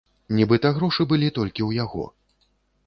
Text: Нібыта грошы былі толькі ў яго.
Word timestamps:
Нібыта 0.37 0.71
грошы 0.79 1.07
былі 1.11 1.27
толькі 1.39 1.61
ў 1.69 1.85
яго. 1.85 2.03